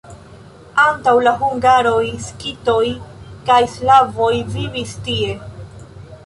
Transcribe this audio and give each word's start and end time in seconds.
Antaŭ 0.83 1.11
la 1.27 1.33
hungaroj 1.41 2.07
skitoj 2.29 2.81
kaj 3.51 3.59
slavoj 3.75 4.33
vivis 4.57 4.97
tie. 5.09 5.37